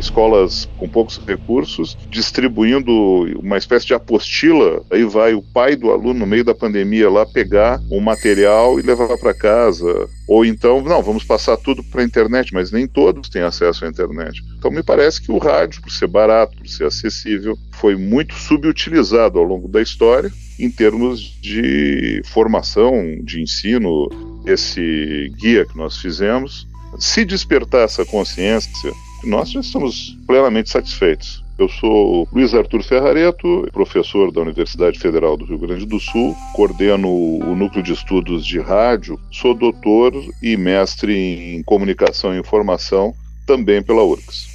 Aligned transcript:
escolas 0.00 0.68
com 0.78 0.88
poucos 0.88 1.20
recursos, 1.26 1.96
distribuindo 2.10 2.90
uma 3.38 3.56
espécie 3.56 3.86
de 3.86 3.94
apostila. 3.94 4.82
Aí 4.90 5.04
vai 5.04 5.34
o 5.34 5.42
pai 5.42 5.76
do 5.76 5.90
aluno 5.90 6.20
no 6.20 6.26
meio 6.26 6.44
da 6.44 6.54
pandemia 6.54 7.08
lá 7.08 7.24
pegar 7.24 7.80
um 7.90 8.00
material 8.00 8.78
e 8.78 8.82
levar 8.82 9.16
para 9.18 9.34
casa. 9.34 10.08
Ou 10.26 10.44
então, 10.44 10.82
não, 10.82 11.02
vamos 11.02 11.24
passar 11.24 11.56
tudo 11.56 11.82
para 11.84 12.02
a 12.02 12.04
internet, 12.04 12.52
mas 12.52 12.70
nem 12.70 12.86
todos 12.86 13.28
têm 13.28 13.42
acesso 13.42 13.84
à 13.84 13.88
internet. 13.88 14.42
Então 14.58 14.70
me 14.70 14.82
parece 14.82 15.20
que 15.20 15.30
o 15.32 15.38
rádio, 15.38 15.82
por 15.82 15.90
ser 15.90 16.06
barato, 16.06 16.56
por 16.56 16.68
ser 16.68 16.86
acessível, 16.86 17.56
foi 17.72 17.96
muito 17.96 18.34
subutilizado 18.34 19.38
ao 19.38 19.44
longo 19.44 19.68
da 19.68 19.80
história 19.80 20.30
em 20.58 20.70
termos 20.70 21.20
de 21.40 22.22
formação, 22.26 23.18
de 23.22 23.40
ensino. 23.40 24.08
Esse 24.46 25.32
guia 25.38 25.66
que 25.66 25.76
nós 25.76 25.98
fizemos, 25.98 26.66
se 26.98 27.24
despertar 27.24 27.84
essa 27.84 28.04
consciência, 28.04 28.92
nós 29.24 29.50
já 29.50 29.60
estamos 29.60 30.16
plenamente 30.26 30.70
satisfeitos. 30.70 31.44
Eu 31.58 31.68
sou 31.68 32.26
Luiz 32.32 32.54
Arthur 32.54 32.82
Ferrareto, 32.82 33.68
professor 33.72 34.32
da 34.32 34.40
Universidade 34.40 34.98
Federal 34.98 35.36
do 35.36 35.44
Rio 35.44 35.58
Grande 35.58 35.84
do 35.84 36.00
Sul, 36.00 36.34
coordeno 36.54 37.08
o 37.08 37.54
Núcleo 37.54 37.82
de 37.82 37.92
Estudos 37.92 38.46
de 38.46 38.58
Rádio, 38.58 39.20
sou 39.30 39.54
doutor 39.54 40.12
e 40.42 40.56
mestre 40.56 41.14
em 41.14 41.62
Comunicação 41.62 42.34
e 42.34 42.38
Informação, 42.38 43.12
também 43.46 43.82
pela 43.82 44.02
URGS. 44.02 44.48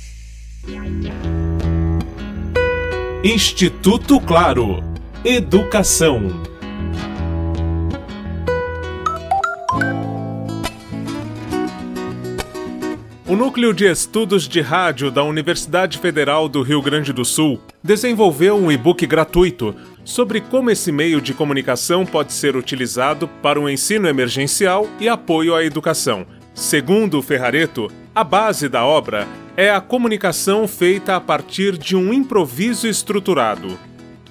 Instituto 3.23 4.19
Claro. 4.21 4.83
Educação. 5.23 6.54
O 13.27 13.35
Núcleo 13.35 13.73
de 13.73 13.89
Estudos 13.89 14.47
de 14.47 14.61
Rádio 14.61 15.09
da 15.09 15.23
Universidade 15.23 15.97
Federal 15.97 16.47
do 16.47 16.61
Rio 16.61 16.79
Grande 16.79 17.11
do 17.11 17.25
Sul 17.25 17.59
desenvolveu 17.83 18.55
um 18.55 18.71
e-book 18.71 19.03
gratuito 19.07 19.75
sobre 20.03 20.39
como 20.39 20.69
esse 20.69 20.91
meio 20.91 21.19
de 21.19 21.33
comunicação 21.33 22.05
pode 22.05 22.31
ser 22.31 22.55
utilizado 22.55 23.27
para 23.41 23.59
o 23.59 23.67
ensino 23.67 24.07
emergencial 24.07 24.87
e 24.99 25.09
apoio 25.09 25.55
à 25.55 25.65
educação. 25.65 26.23
Segundo 26.53 27.19
Ferrareto, 27.23 27.91
a 28.13 28.23
base 28.23 28.69
da 28.69 28.85
obra 28.85 29.27
é 29.57 29.71
a 29.71 29.81
comunicação 29.81 30.67
feita 30.67 31.15
a 31.15 31.19
partir 31.19 31.79
de 31.79 31.95
um 31.95 32.13
improviso 32.13 32.87
estruturado. 32.87 33.75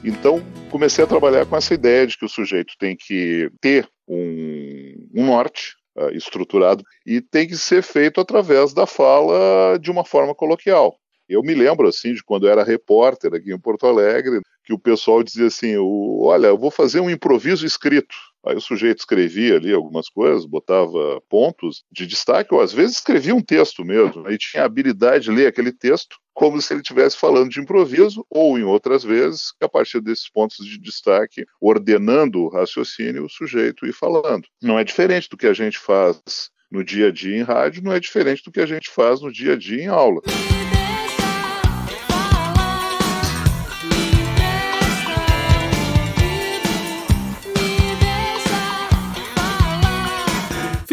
Então, 0.04 0.41
comecei 0.70 1.02
a 1.02 1.08
trabalhar 1.08 1.44
com 1.47 1.56
essa 1.56 1.74
ideia 1.74 2.06
de 2.06 2.16
que 2.16 2.24
o 2.24 2.28
sujeito 2.28 2.74
tem 2.78 2.97
que 2.97 3.50
ter 3.60 3.88
um, 4.06 5.08
um 5.16 5.26
norte, 5.26 5.74
estruturado 6.12 6.84
e 7.06 7.20
tem 7.20 7.47
que 7.47 7.56
ser 7.56 7.83
feito 7.83 8.20
através 8.20 8.73
da 8.73 8.87
fala 8.87 9.78
de 9.78 9.91
uma 9.91 10.05
forma 10.05 10.34
coloquial. 10.34 10.97
Eu 11.28 11.42
me 11.42 11.55
lembro 11.55 11.89
assim 11.89 12.12
de 12.12 12.23
quando 12.23 12.47
eu 12.47 12.53
era 12.53 12.62
repórter 12.62 13.34
aqui 13.34 13.53
em 13.53 13.59
Porto 13.59 13.87
Alegre, 13.87 14.41
que 14.65 14.75
o 14.75 14.78
pessoal 14.78 15.22
dizia 15.22 15.47
assim: 15.47 15.75
"Olha, 15.78 16.48
eu 16.48 16.59
vou 16.59 16.70
fazer 16.70 17.00
um 17.00 17.11
improviso 17.11 17.65
escrito". 17.65 18.15
Aí 18.47 18.56
o 18.56 18.61
sujeito 18.61 18.98
escrevia 18.98 19.56
ali 19.56 19.73
algumas 19.73 20.09
coisas, 20.09 20.45
botava 20.45 21.20
pontos 21.28 21.84
de 21.91 22.06
destaque, 22.06 22.55
ou 22.55 22.61
às 22.61 22.73
vezes 22.73 22.97
escrevia 22.97 23.34
um 23.34 23.42
texto 23.42 23.84
mesmo, 23.84 24.27
aí 24.27 24.37
tinha 24.37 24.62
a 24.62 24.67
habilidade 24.67 25.25
de 25.25 25.31
ler 25.31 25.47
aquele 25.47 25.73
texto 25.73 26.17
como 26.34 26.61
se 26.61 26.75
ele 26.75 26.81
estivesse 26.81 27.17
falando 27.17 27.48
de 27.48 27.61
improviso, 27.61 28.27
ou 28.28 28.59
em 28.59 28.65
outras 28.65 29.05
vezes, 29.05 29.53
a 29.62 29.69
partir 29.69 30.00
desses 30.00 30.28
pontos 30.28 30.67
de 30.67 30.78
destaque, 30.78 31.47
ordenando 31.61 32.41
o 32.41 32.48
raciocínio, 32.48 33.25
o 33.25 33.31
sujeito 33.31 33.87
ir 33.87 33.92
falando. 33.92 34.45
Não 34.61 34.77
é 34.77 34.83
diferente 34.83 35.28
do 35.31 35.37
que 35.37 35.47
a 35.47 35.55
gente 35.55 35.78
faz 35.78 36.50
no 36.70 36.83
dia 36.83 37.09
a 37.09 37.12
dia 37.12 37.37
em 37.37 37.42
rádio, 37.42 37.84
não 37.84 37.92
é 37.92 38.00
diferente 38.00 38.42
do 38.45 38.50
que 38.50 38.61
a 38.61 38.67
gente 38.67 38.91
faz 38.91 39.20
no 39.22 39.31
dia 39.31 39.53
a 39.53 39.56
dia 39.56 39.84
em 39.84 39.87
aula. 39.87 40.20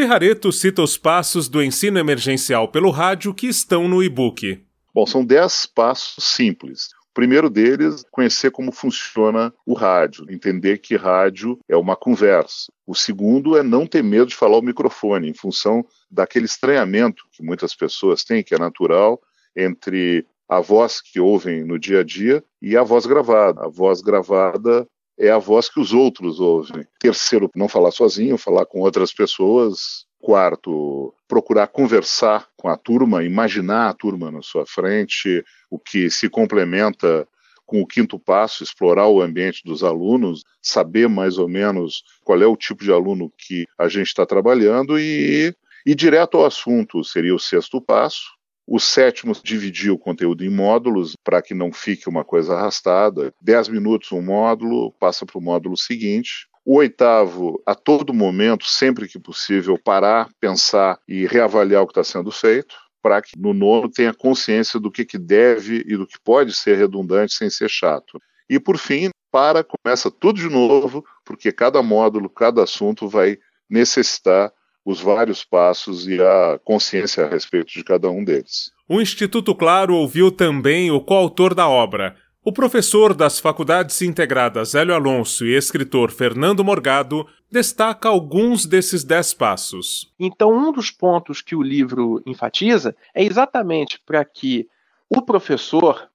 Ferrareto 0.01 0.51
cita 0.51 0.81
os 0.81 0.97
passos 0.97 1.47
do 1.47 1.62
ensino 1.62 2.00
emergencial 2.00 2.67
pelo 2.67 2.89
rádio 2.89 3.35
que 3.35 3.45
estão 3.45 3.88
no 3.88 4.01
e-book. 4.01 4.59
Bom, 4.91 5.06
são 5.06 5.23
dez 5.23 5.67
passos 5.67 6.23
simples. 6.23 6.88
O 7.12 7.13
primeiro 7.13 7.51
deles, 7.51 8.03
conhecer 8.09 8.50
como 8.50 8.72
funciona 8.72 9.53
o 9.63 9.75
rádio, 9.75 10.25
entender 10.28 10.79
que 10.79 10.95
rádio 10.95 11.59
é 11.69 11.78
uma 11.78 11.95
conversa. 11.95 12.72
O 12.88 12.95
segundo 12.95 13.56
é 13.56 13.61
não 13.61 13.85
ter 13.85 14.03
medo 14.03 14.25
de 14.25 14.35
falar 14.35 14.57
o 14.57 14.63
microfone, 14.63 15.29
em 15.29 15.35
função 15.35 15.85
daquele 16.09 16.45
estranhamento 16.45 17.23
que 17.31 17.44
muitas 17.44 17.75
pessoas 17.75 18.23
têm, 18.23 18.41
que 18.41 18.56
é 18.56 18.57
natural, 18.57 19.22
entre 19.56 20.25
a 20.50 20.59
voz 20.59 21.00
que 21.00 21.19
ouvem 21.19 21.63
no 21.63 21.78
dia 21.78 22.00
a 22.00 22.03
dia 22.03 22.44
e 22.59 22.75
a 22.75 22.81
voz 22.81 23.06
gravada. 23.06 23.66
A 23.66 23.69
voz 23.69 24.01
gravada 24.01 24.88
é 25.21 25.29
a 25.29 25.37
voz 25.37 25.69
que 25.69 25.79
os 25.79 25.93
outros 25.93 26.39
ouvem. 26.39 26.85
Terceiro, 26.99 27.49
não 27.55 27.69
falar 27.69 27.91
sozinho, 27.91 28.37
falar 28.37 28.65
com 28.65 28.79
outras 28.79 29.13
pessoas, 29.13 30.05
Quarto, 30.21 31.15
procurar 31.27 31.65
conversar 31.65 32.47
com 32.55 32.67
a 32.67 32.77
turma, 32.77 33.23
imaginar 33.23 33.89
a 33.89 33.93
turma 33.93 34.29
na 34.29 34.43
sua 34.43 34.67
frente, 34.67 35.43
o 35.67 35.79
que 35.79 36.11
se 36.11 36.29
complementa 36.29 37.27
com 37.65 37.81
o 37.81 37.87
quinto 37.87 38.19
passo, 38.19 38.63
explorar 38.63 39.07
o 39.07 39.19
ambiente 39.19 39.63
dos 39.65 39.83
alunos, 39.83 40.43
saber 40.61 41.09
mais 41.09 41.39
ou 41.39 41.49
menos 41.49 42.03
qual 42.23 42.39
é 42.39 42.45
o 42.45 42.55
tipo 42.55 42.83
de 42.83 42.91
aluno 42.91 43.33
que 43.35 43.65
a 43.79 43.87
gente 43.87 44.07
está 44.07 44.23
trabalhando 44.23 44.99
e 44.99 45.55
ir 45.85 45.95
direto 45.95 46.37
ao 46.37 46.45
assunto 46.45 47.03
seria 47.03 47.33
o 47.33 47.39
sexto 47.39 47.81
passo. 47.81 48.29
O 48.73 48.79
sétimo, 48.79 49.33
dividir 49.43 49.91
o 49.91 49.97
conteúdo 49.97 50.45
em 50.45 50.49
módulos 50.49 51.13
para 51.25 51.41
que 51.41 51.53
não 51.53 51.73
fique 51.73 52.07
uma 52.07 52.23
coisa 52.23 52.53
arrastada. 52.53 53.33
Dez 53.41 53.67
minutos 53.67 54.13
um 54.13 54.21
módulo, 54.21 54.93
passa 54.93 55.25
para 55.25 55.37
o 55.37 55.41
módulo 55.41 55.75
seguinte. 55.75 56.47
O 56.63 56.77
oitavo, 56.77 57.61
a 57.65 57.75
todo 57.75 58.13
momento, 58.13 58.63
sempre 58.63 59.09
que 59.09 59.19
possível, 59.19 59.77
parar, 59.77 60.29
pensar 60.39 60.97
e 61.05 61.27
reavaliar 61.27 61.83
o 61.83 61.85
que 61.85 61.91
está 61.91 62.01
sendo 62.01 62.31
feito, 62.31 62.73
para 63.01 63.21
que 63.21 63.37
no 63.37 63.53
nono 63.53 63.91
tenha 63.91 64.13
consciência 64.13 64.79
do 64.79 64.89
que, 64.89 65.03
que 65.03 65.17
deve 65.17 65.83
e 65.85 65.97
do 65.97 66.07
que 66.07 66.17
pode 66.23 66.55
ser 66.55 66.77
redundante 66.77 67.33
sem 67.33 67.49
ser 67.49 67.69
chato. 67.69 68.21
E 68.49 68.57
por 68.57 68.77
fim, 68.77 69.09
para, 69.29 69.65
começa 69.65 70.09
tudo 70.09 70.39
de 70.39 70.47
novo, 70.47 71.03
porque 71.25 71.51
cada 71.51 71.83
módulo, 71.83 72.29
cada 72.29 72.63
assunto 72.63 73.09
vai 73.09 73.37
necessitar 73.69 74.49
os 74.85 74.99
vários 74.99 75.43
passos 75.43 76.07
e 76.07 76.21
a 76.21 76.59
consciência 76.63 77.25
a 77.25 77.29
respeito 77.29 77.71
de 77.71 77.83
cada 77.83 78.09
um 78.09 78.23
deles. 78.23 78.71
O 78.87 78.99
Instituto 78.99 79.55
Claro 79.55 79.95
ouviu 79.95 80.31
também 80.31 80.91
o 80.91 80.99
coautor 80.99 81.53
da 81.53 81.67
obra, 81.67 82.15
o 82.43 82.51
professor 82.51 83.13
das 83.13 83.39
Faculdades 83.39 84.01
Integradas 84.01 84.73
Hélio 84.73 84.95
Alonso 84.95 85.45
e 85.45 85.55
escritor 85.55 86.09
Fernando 86.09 86.63
Morgado 86.63 87.27
destaca 87.51 88.09
alguns 88.09 88.65
desses 88.65 89.03
dez 89.03 89.31
passos. 89.31 90.11
Então, 90.19 90.51
um 90.51 90.71
dos 90.71 90.89
pontos 90.89 91.39
que 91.39 91.55
o 91.55 91.61
livro 91.61 92.19
enfatiza 92.25 92.95
é 93.13 93.23
exatamente 93.23 94.01
para 94.03 94.25
que 94.25 94.67
o 95.07 95.21
professor, 95.21 96.09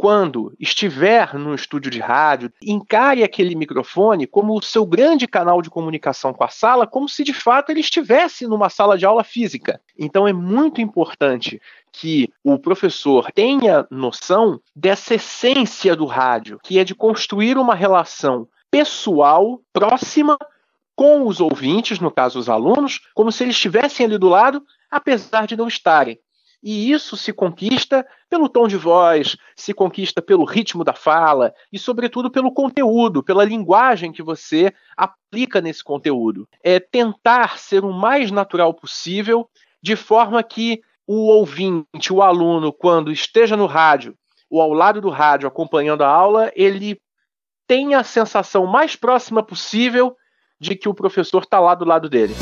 quando 0.00 0.54
estiver 0.58 1.34
no 1.34 1.54
estúdio 1.54 1.90
de 1.90 2.00
rádio, 2.00 2.50
encare 2.62 3.22
aquele 3.22 3.54
microfone 3.54 4.26
como 4.26 4.56
o 4.56 4.62
seu 4.62 4.86
grande 4.86 5.26
canal 5.26 5.60
de 5.60 5.68
comunicação 5.68 6.32
com 6.32 6.42
a 6.42 6.48
sala, 6.48 6.86
como 6.86 7.06
se 7.06 7.22
de 7.22 7.34
fato 7.34 7.68
ele 7.68 7.80
estivesse 7.80 8.46
numa 8.46 8.70
sala 8.70 8.96
de 8.96 9.04
aula 9.04 9.22
física. 9.22 9.78
Então, 9.98 10.26
é 10.26 10.32
muito 10.32 10.80
importante 10.80 11.60
que 11.92 12.30
o 12.42 12.58
professor 12.58 13.30
tenha 13.30 13.86
noção 13.90 14.58
dessa 14.74 15.16
essência 15.16 15.94
do 15.94 16.06
rádio, 16.06 16.58
que 16.62 16.78
é 16.78 16.84
de 16.84 16.94
construir 16.94 17.58
uma 17.58 17.74
relação 17.74 18.48
pessoal, 18.70 19.60
próxima, 19.70 20.38
com 20.96 21.26
os 21.26 21.42
ouvintes, 21.42 22.00
no 22.00 22.10
caso 22.10 22.38
os 22.38 22.48
alunos, 22.48 23.02
como 23.14 23.30
se 23.30 23.44
eles 23.44 23.54
estivessem 23.54 24.06
ali 24.06 24.16
do 24.16 24.30
lado, 24.30 24.64
apesar 24.90 25.46
de 25.46 25.58
não 25.58 25.68
estarem. 25.68 26.18
E 26.62 26.92
isso 26.92 27.16
se 27.16 27.32
conquista 27.32 28.06
pelo 28.28 28.48
tom 28.48 28.68
de 28.68 28.76
voz, 28.76 29.36
se 29.56 29.72
conquista 29.72 30.20
pelo 30.20 30.44
ritmo 30.44 30.84
da 30.84 30.92
fala 30.92 31.54
e, 31.72 31.78
sobretudo, 31.78 32.30
pelo 32.30 32.52
conteúdo, 32.52 33.22
pela 33.22 33.44
linguagem 33.44 34.12
que 34.12 34.22
você 34.22 34.72
aplica 34.96 35.60
nesse 35.60 35.82
conteúdo. 35.82 36.46
É 36.62 36.78
tentar 36.78 37.58
ser 37.58 37.84
o 37.84 37.92
mais 37.92 38.30
natural 38.30 38.74
possível, 38.74 39.48
de 39.82 39.96
forma 39.96 40.42
que 40.42 40.82
o 41.06 41.26
ouvinte, 41.26 42.12
o 42.12 42.22
aluno, 42.22 42.72
quando 42.72 43.10
esteja 43.10 43.56
no 43.56 43.66
rádio 43.66 44.14
ou 44.50 44.60
ao 44.60 44.72
lado 44.72 45.00
do 45.00 45.08
rádio 45.08 45.48
acompanhando 45.48 46.02
a 46.02 46.08
aula, 46.08 46.52
ele 46.54 47.00
tenha 47.66 48.00
a 48.00 48.04
sensação 48.04 48.66
mais 48.66 48.96
próxima 48.96 49.42
possível 49.42 50.14
de 50.60 50.76
que 50.76 50.88
o 50.88 50.94
professor 50.94 51.42
está 51.42 51.58
lá 51.58 51.74
do 51.74 51.84
lado 51.84 52.08
dele. 52.08 52.34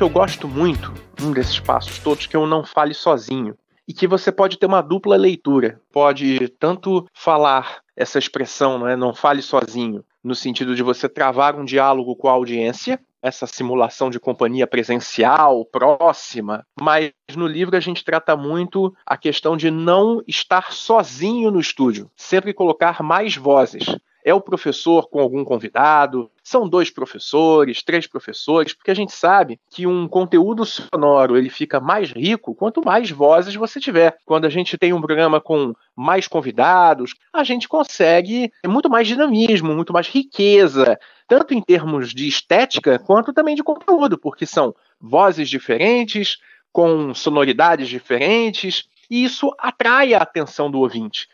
Que 0.00 0.04
eu 0.04 0.08
gosto 0.08 0.48
muito, 0.48 0.94
um 1.20 1.30
desses 1.30 1.60
passos 1.60 1.98
todos, 1.98 2.26
que 2.26 2.34
eu 2.34 2.46
não 2.46 2.64
fale 2.64 2.94
sozinho. 2.94 3.54
E 3.86 3.92
que 3.92 4.06
você 4.06 4.32
pode 4.32 4.56
ter 4.56 4.64
uma 4.64 4.80
dupla 4.80 5.14
leitura. 5.14 5.78
Pode 5.92 6.48
tanto 6.58 7.06
falar 7.12 7.82
essa 7.94 8.18
expressão, 8.18 8.78
não 8.78 8.88
é? 8.88 8.96
Não 8.96 9.12
fale 9.12 9.42
sozinho, 9.42 10.02
no 10.24 10.34
sentido 10.34 10.74
de 10.74 10.82
você 10.82 11.06
travar 11.06 11.54
um 11.54 11.66
diálogo 11.66 12.16
com 12.16 12.28
a 12.30 12.32
audiência, 12.32 12.98
essa 13.20 13.46
simulação 13.46 14.08
de 14.08 14.18
companhia 14.18 14.66
presencial, 14.66 15.66
próxima, 15.66 16.64
mas 16.80 17.12
no 17.36 17.46
livro 17.46 17.76
a 17.76 17.80
gente 17.80 18.02
trata 18.02 18.34
muito 18.34 18.94
a 19.04 19.18
questão 19.18 19.54
de 19.54 19.70
não 19.70 20.22
estar 20.26 20.72
sozinho 20.72 21.50
no 21.50 21.60
estúdio, 21.60 22.10
sempre 22.16 22.54
colocar 22.54 23.02
mais 23.02 23.36
vozes. 23.36 23.84
É 24.24 24.34
o 24.34 24.40
professor 24.40 25.08
com 25.08 25.20
algum 25.20 25.44
convidado, 25.44 26.30
são 26.42 26.68
dois 26.68 26.90
professores, 26.90 27.82
três 27.82 28.06
professores, 28.06 28.74
porque 28.74 28.90
a 28.90 28.94
gente 28.94 29.12
sabe 29.12 29.58
que 29.70 29.86
um 29.86 30.08
conteúdo 30.08 30.64
sonoro 30.64 31.36
ele 31.36 31.48
fica 31.48 31.80
mais 31.80 32.10
rico 32.10 32.54
quanto 32.54 32.84
mais 32.84 33.10
vozes 33.10 33.54
você 33.54 33.80
tiver. 33.80 34.16
Quando 34.24 34.44
a 34.44 34.50
gente 34.50 34.76
tem 34.76 34.92
um 34.92 35.00
programa 35.00 35.40
com 35.40 35.72
mais 35.94 36.26
convidados, 36.26 37.14
a 37.32 37.44
gente 37.44 37.68
consegue 37.68 38.52
muito 38.66 38.90
mais 38.90 39.06
dinamismo, 39.06 39.74
muito 39.74 39.92
mais 39.92 40.08
riqueza, 40.08 40.98
tanto 41.28 41.54
em 41.54 41.62
termos 41.62 42.12
de 42.12 42.26
estética 42.26 42.98
quanto 42.98 43.32
também 43.32 43.54
de 43.54 43.62
conteúdo, 43.62 44.18
porque 44.18 44.44
são 44.44 44.74
vozes 45.00 45.48
diferentes, 45.48 46.38
com 46.72 47.14
sonoridades 47.14 47.88
diferentes, 47.88 48.84
e 49.10 49.24
isso 49.24 49.54
atrai 49.58 50.14
a 50.14 50.18
atenção 50.18 50.70
do 50.70 50.78
ouvinte. 50.78 51.28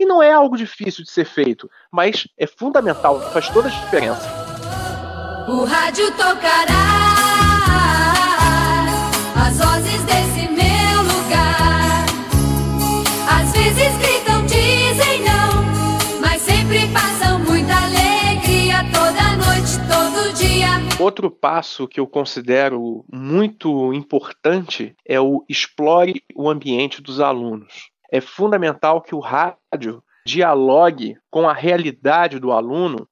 E 0.00 0.06
não 0.06 0.22
é 0.22 0.32
algo 0.32 0.56
difícil 0.56 1.04
de 1.04 1.10
ser 1.10 1.26
feito, 1.26 1.70
mas 1.92 2.26
é 2.38 2.46
fundamental, 2.46 3.20
faz 3.32 3.50
toda 3.50 3.68
a 3.68 3.70
diferença. 3.70 4.26
O 5.46 5.62
rádio 5.66 6.10
tocará 6.12 6.64
as 9.36 9.58
vozes 9.58 10.02
desse 10.04 10.48
meu 10.48 11.02
lugar. 11.02 12.06
Às 13.28 13.52
vezes 13.52 13.94
gritam, 13.98 14.46
dizem 14.46 15.22
não, 15.22 16.18
mas 16.22 16.40
sempre 16.40 16.88
passam 16.94 17.38
muita 17.40 17.74
alegria 17.74 18.78
toda 18.94 19.36
noite, 19.36 19.76
todo 19.86 20.32
dia. 20.32 20.68
Outro 20.98 21.30
passo 21.30 21.86
que 21.86 22.00
eu 22.00 22.06
considero 22.06 23.04
muito 23.12 23.92
importante 23.92 24.96
é 25.04 25.20
o 25.20 25.44
explore 25.46 26.24
o 26.34 26.48
ambiente 26.48 27.02
dos 27.02 27.20
alunos 27.20 27.90
é 28.10 28.20
fundamental 28.20 29.00
que 29.00 29.14
o 29.14 29.20
rádio 29.20 30.02
dialogue 30.26 31.16
com 31.30 31.48
a 31.48 31.52
realidade 31.52 32.38
do 32.38 32.52
aluno, 32.52 33.08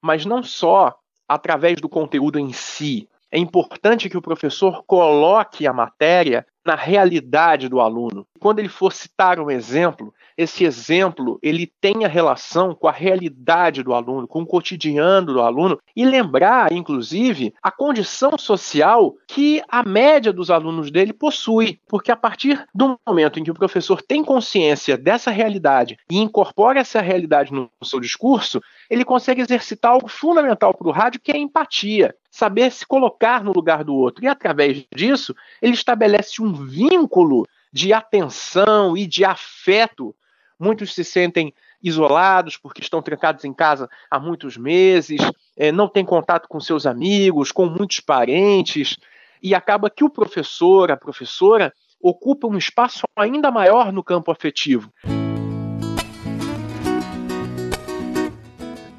mas 0.00 0.26
não 0.26 0.42
só 0.42 0.94
através 1.28 1.80
do 1.80 1.88
conteúdo 1.88 2.38
em 2.38 2.52
si. 2.52 3.08
É 3.30 3.38
importante 3.38 4.10
que 4.10 4.16
o 4.16 4.22
professor 4.22 4.82
coloque 4.84 5.66
a 5.66 5.72
matéria 5.72 6.46
na 6.64 6.74
realidade 6.74 7.68
do 7.68 7.80
aluno. 7.80 8.26
Quando 8.38 8.58
ele 8.58 8.68
for 8.68 8.92
citar 8.92 9.38
um 9.38 9.50
exemplo, 9.50 10.12
esse 10.36 10.64
exemplo 10.64 11.38
ele 11.42 11.70
tenha 11.80 12.08
relação 12.08 12.74
com 12.74 12.88
a 12.88 12.92
realidade 12.92 13.82
do 13.82 13.92
aluno, 13.92 14.26
com 14.26 14.42
o 14.42 14.46
cotidiano 14.46 15.32
do 15.32 15.40
aluno 15.40 15.78
e 15.94 16.04
lembrar, 16.04 16.72
inclusive, 16.72 17.54
a 17.62 17.70
condição 17.70 18.38
social 18.38 19.14
que 19.26 19.62
a 19.68 19.82
média 19.82 20.32
dos 20.32 20.50
alunos 20.50 20.90
dele 20.90 21.12
possui, 21.12 21.78
porque 21.88 22.10
a 22.10 22.16
partir 22.16 22.64
do 22.74 22.98
momento 23.06 23.38
em 23.38 23.44
que 23.44 23.50
o 23.50 23.54
professor 23.54 24.00
tem 24.02 24.24
consciência 24.24 24.96
dessa 24.96 25.30
realidade 25.30 25.96
e 26.10 26.18
incorpora 26.18 26.80
essa 26.80 27.00
realidade 27.00 27.52
no 27.52 27.70
seu 27.82 28.00
discurso, 28.00 28.60
ele 28.88 29.04
consegue 29.04 29.40
exercitar 29.40 29.92
algo 29.92 30.08
fundamental 30.08 30.74
para 30.74 30.88
o 30.88 30.92
rádio, 30.92 31.20
que 31.20 31.32
é 31.32 31.36
a 31.36 31.38
empatia 31.38 32.14
saber 32.30 32.70
se 32.70 32.86
colocar 32.86 33.42
no 33.42 33.52
lugar 33.52 33.82
do 33.82 33.94
outro. 33.94 34.24
E 34.24 34.28
através 34.28 34.84
disso, 34.94 35.34
ele 35.60 35.74
estabelece 35.74 36.40
um 36.40 36.52
vínculo 36.52 37.46
de 37.72 37.92
atenção 37.92 38.96
e 38.96 39.06
de 39.06 39.24
afeto. 39.24 40.14
Muitos 40.58 40.94
se 40.94 41.04
sentem 41.04 41.52
isolados 41.82 42.56
porque 42.56 42.82
estão 42.82 43.00
trancados 43.00 43.44
em 43.44 43.52
casa 43.52 43.88
há 44.10 44.18
muitos 44.18 44.56
meses, 44.56 45.20
é, 45.56 45.72
não 45.72 45.88
têm 45.88 46.04
contato 46.04 46.46
com 46.46 46.60
seus 46.60 46.86
amigos, 46.86 47.50
com 47.50 47.66
muitos 47.66 48.00
parentes, 48.00 48.98
e 49.42 49.54
acaba 49.54 49.88
que 49.88 50.04
o 50.04 50.10
professor, 50.10 50.90
a 50.90 50.96
professora, 50.96 51.72
ocupa 52.00 52.46
um 52.46 52.56
espaço 52.56 53.06
ainda 53.16 53.50
maior 53.50 53.92
no 53.92 54.04
campo 54.04 54.30
afetivo. 54.30 54.92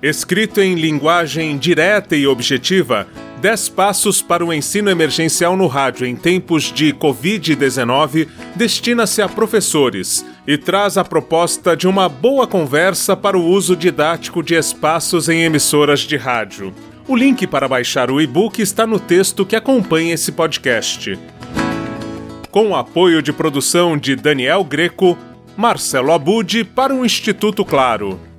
Escrito 0.01 0.59
em 0.59 0.74
linguagem 0.74 1.56
direta 1.59 2.15
e 2.15 2.25
objetiva, 2.25 3.07
10 3.39 3.69
Passos 3.69 4.19
para 4.19 4.44
o 4.44 4.51
Ensino 4.51 4.89
Emergencial 4.89 5.56
no 5.56 5.68
Rádio 5.68 6.07
em 6.07 6.15
Tempos 6.15 6.74
de 6.74 6.92
Covid-19 6.92 8.27
destina-se 8.56 9.21
a 9.21 9.30
professores 9.30 10.25
e 10.48 10.57
traz 10.57 10.98
a 10.98 11.03
proposta 11.03 11.77
de 11.77 11.88
uma 11.88 12.09
boa 12.09 12.48
conversa 12.48 13.15
para 13.15 13.38
o 13.38 13.45
uso 13.45 13.75
didático 13.75 14.42
de 14.42 14.56
espaços 14.56 15.30
em 15.30 15.44
emissoras 15.44 16.00
de 16.00 16.18
rádio. 16.18 16.74
O 17.07 17.15
link 17.15 17.45
para 17.45 17.68
baixar 17.68 18.09
o 18.09 18.19
e-book 18.19 18.59
está 18.59 18.88
no 18.88 19.00
texto 19.00 19.45
que 19.45 19.56
acompanha 19.56 20.15
esse 20.15 20.31
podcast. 20.31 21.15
Com 22.50 22.69
o 22.69 22.75
apoio 22.75 23.21
de 23.21 23.31
produção 23.31 23.95
de 23.95 24.15
Daniel 24.15 24.63
Greco, 24.63 25.15
Marcelo 25.56 26.12
Abude 26.12 26.63
para 26.63 26.92
o 26.92 27.06
Instituto 27.06 27.63
Claro. 27.63 28.31